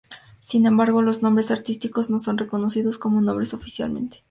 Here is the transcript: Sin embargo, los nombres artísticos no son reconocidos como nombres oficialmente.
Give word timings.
Sin 0.39 0.65
embargo, 0.65 1.03
los 1.03 1.21
nombres 1.21 1.51
artísticos 1.51 2.09
no 2.09 2.17
son 2.17 2.39
reconocidos 2.39 2.97
como 2.97 3.21
nombres 3.21 3.53
oficialmente. 3.53 4.19